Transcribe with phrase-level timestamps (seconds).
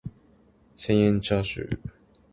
[0.75, 1.79] 千円チャーシュー